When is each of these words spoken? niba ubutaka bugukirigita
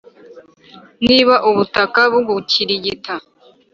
niba 1.05 1.35
ubutaka 1.49 2.01
bugukirigita 2.11 3.13